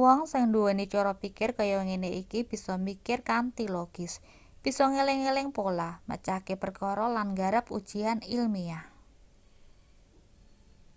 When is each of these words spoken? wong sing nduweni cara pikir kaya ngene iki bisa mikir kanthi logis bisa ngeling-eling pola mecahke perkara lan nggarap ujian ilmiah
wong 0.00 0.20
sing 0.30 0.42
nduweni 0.48 0.84
cara 0.94 1.12
pikir 1.22 1.48
kaya 1.58 1.78
ngene 1.86 2.08
iki 2.22 2.40
bisa 2.50 2.72
mikir 2.86 3.18
kanthi 3.30 3.64
logis 3.76 4.12
bisa 4.64 4.84
ngeling-eling 4.92 5.48
pola 5.56 5.90
mecahke 6.08 6.54
perkara 6.62 7.06
lan 7.16 7.26
nggarap 7.34 7.66
ujian 7.78 8.18
ilmiah 8.36 8.84